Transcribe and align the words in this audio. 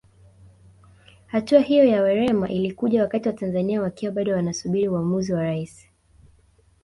Hatua 1.27 1.59
hiyo 1.59 1.83
ya 1.85 2.01
Werema 2.01 2.49
ilikuja 2.49 3.01
wakati 3.01 3.29
Watanzania 3.29 3.81
wakiwa 3.81 4.11
bado 4.11 4.33
wanasubiri 4.33 4.87
uamuzi 4.87 5.33
wa 5.33 5.43
Rais 5.43 5.87